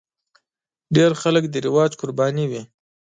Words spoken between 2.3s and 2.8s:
وي.